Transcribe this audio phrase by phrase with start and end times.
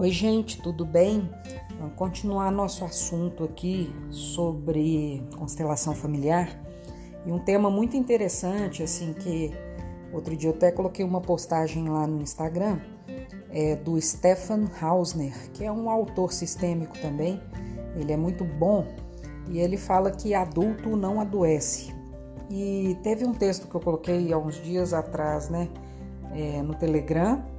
[0.00, 1.30] Oi, gente, tudo bem?
[1.78, 6.58] Vamos continuar nosso assunto aqui sobre constelação familiar.
[7.26, 9.52] E um tema muito interessante, assim, que
[10.10, 12.78] outro dia eu até coloquei uma postagem lá no Instagram,
[13.50, 17.38] é do Stefan Hausner, que é um autor sistêmico também.
[17.94, 18.86] Ele é muito bom
[19.50, 21.94] e ele fala que adulto não adoece.
[22.48, 25.68] E teve um texto que eu coloquei há uns dias atrás, né,
[26.32, 27.49] é, no Telegram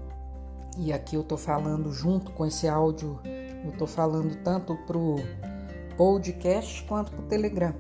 [0.78, 3.20] e aqui eu tô falando junto com esse áudio,
[3.64, 5.16] eu tô falando tanto pro
[5.98, 7.74] podcast quanto pro Telegram.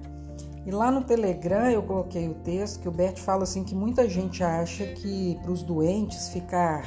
[0.65, 4.07] E lá no Telegram eu coloquei o texto que o Bert fala assim que muita
[4.07, 6.85] gente acha que para os doentes ficar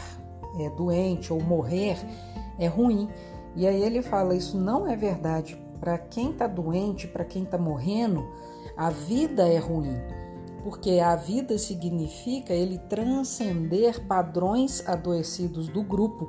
[0.60, 1.96] é, doente ou morrer
[2.58, 3.08] é ruim.
[3.56, 5.60] E aí ele fala isso não é verdade.
[5.80, 8.24] Para quem está doente, para quem está morrendo,
[8.76, 9.98] a vida é ruim
[10.64, 16.26] porque a vida significa ele transcender padrões adoecidos do grupo.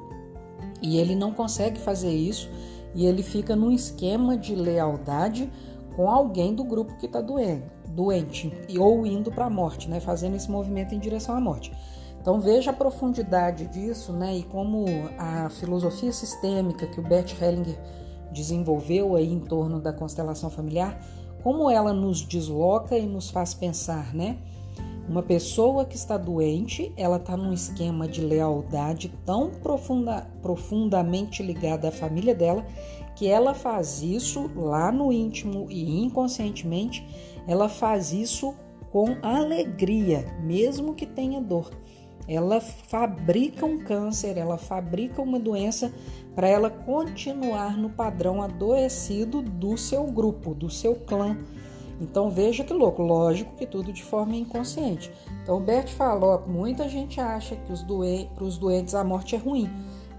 [0.82, 2.50] E ele não consegue fazer isso
[2.94, 5.50] e ele fica num esquema de lealdade
[5.96, 10.02] com alguém do grupo que está doente, doente ou indo para a morte, né?
[10.02, 11.72] fazendo esse movimento em direção à morte.
[12.20, 14.36] Então veja a profundidade disso né?
[14.36, 14.86] e como
[15.18, 17.80] a filosofia sistêmica que o Bert Hellinger
[18.34, 21.00] desenvolveu aí em torno da constelação familiar
[21.46, 24.40] como ela nos desloca e nos faz pensar, né?
[25.08, 31.90] Uma pessoa que está doente, ela está num esquema de lealdade tão profunda, profundamente ligada
[31.90, 32.66] à família dela
[33.16, 37.06] que ela faz isso lá no íntimo e inconscientemente,
[37.48, 38.56] ela faz isso
[38.90, 41.70] com alegria, mesmo que tenha dor.
[42.28, 45.94] Ela fabrica um câncer, ela fabrica uma doença
[46.34, 51.38] para ela continuar no padrão adoecido do seu grupo, do seu clã.
[52.00, 55.12] Então veja que louco, lógico que tudo de forma inconsciente.
[55.42, 57.72] Então o Bert falou, muita gente acha que
[58.36, 59.70] para os doentes a morte é ruim,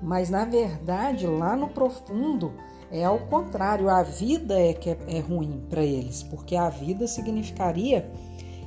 [0.01, 2.53] mas na verdade lá no profundo
[2.91, 7.07] é ao contrário, a vida é que é, é ruim para eles, porque a vida
[7.07, 8.11] significaria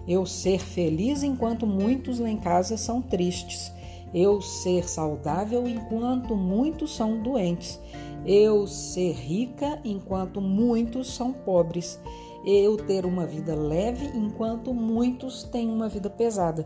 [0.10, 3.72] eu ser feliz enquanto muitos lá em casa são tristes,
[4.12, 7.80] eu ser saudável enquanto muitos são doentes,
[8.26, 12.00] eu ser rica enquanto muitos são pobres,
[12.44, 16.66] eu ter uma vida leve enquanto muitos têm uma vida pesada.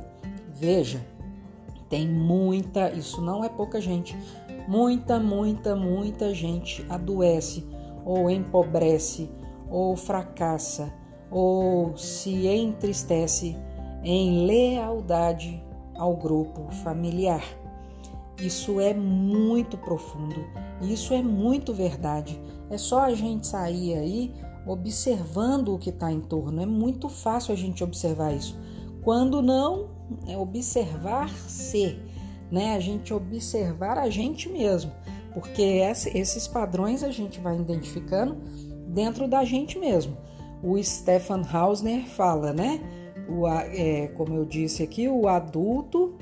[0.54, 1.06] Veja,
[1.90, 4.16] tem muita, isso não é pouca gente,
[4.70, 7.68] muita, muita, muita gente adoece
[8.06, 9.30] ou empobrece
[9.70, 11.03] ou fracassa
[11.34, 13.58] ou se entristece
[14.04, 15.64] em lealdade
[15.96, 17.44] ao grupo familiar.
[18.40, 20.46] Isso é muito profundo,
[20.82, 22.40] isso é muito verdade.
[22.70, 24.34] É só a gente sair aí
[24.68, 26.62] observando o que está em torno.
[26.62, 28.60] É muito fácil a gente observar isso.
[29.02, 29.90] Quando não,
[30.28, 32.00] é observar-se,
[32.52, 32.76] né?
[32.76, 34.92] A gente observar a gente mesmo,
[35.34, 35.82] porque
[36.14, 38.36] esses padrões a gente vai identificando
[38.88, 40.16] dentro da gente mesmo
[40.64, 42.80] o Stefan Hausner fala, né?
[43.28, 46.16] O, é, como eu disse aqui, o adulto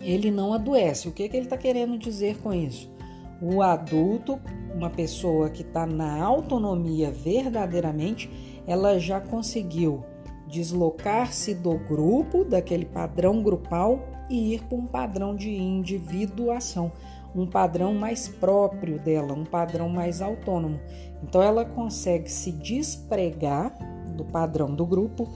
[0.00, 1.08] ele não adoece.
[1.08, 2.92] O que, que ele está querendo dizer com isso?
[3.40, 4.38] O adulto,
[4.74, 8.30] uma pessoa que está na autonomia verdadeiramente,
[8.66, 10.04] ela já conseguiu
[10.46, 16.90] deslocar-se do grupo, daquele padrão grupal, e ir para um padrão de individuação
[17.36, 20.80] um padrão mais próprio dela, um padrão mais autônomo.
[21.22, 23.76] Então ela consegue se despregar
[24.16, 25.28] do padrão do grupo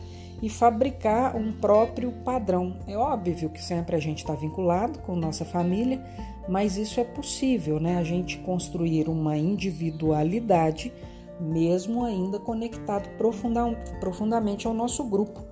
[0.43, 2.77] e fabricar um próprio padrão.
[2.87, 6.03] É óbvio que sempre a gente está vinculado com nossa família,
[6.49, 7.99] mas isso é possível, né?
[7.99, 10.91] A gente construir uma individualidade,
[11.41, 13.65] mesmo ainda conectado profunda,
[13.99, 15.43] profundamente ao nosso grupo.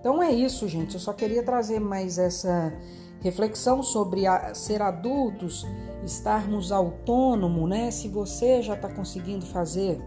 [0.00, 0.94] Então é isso, gente.
[0.94, 2.72] Eu só queria trazer mais essa
[3.20, 5.66] reflexão sobre a, ser adultos,
[6.04, 7.90] estarmos autônomos, né?
[7.90, 10.00] Se você já está conseguindo fazer,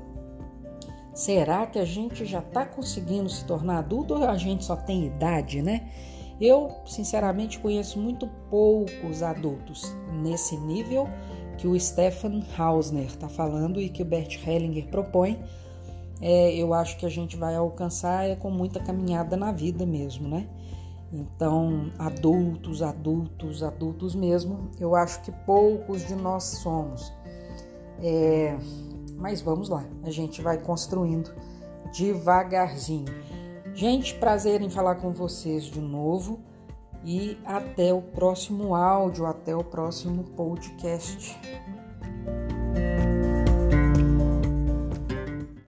[1.13, 5.05] será que a gente já está conseguindo se tornar adulto ou a gente só tem
[5.05, 5.89] idade, né?
[6.39, 11.09] Eu, sinceramente, conheço muito poucos adultos nesse nível
[11.59, 15.37] que o Stefan Hausner está falando e que o Bert Hellinger propõe.
[16.21, 20.27] É, eu acho que a gente vai alcançar é com muita caminhada na vida mesmo,
[20.29, 20.47] né?
[21.11, 27.11] Então, adultos, adultos, adultos mesmo, eu acho que poucos de nós somos.
[28.01, 28.57] É,
[29.17, 31.29] mas vamos lá, a gente vai construindo
[31.91, 33.13] devagarzinho.
[33.73, 36.39] Gente, prazer em falar com vocês de novo
[37.03, 41.37] e até o próximo áudio, até o próximo podcast.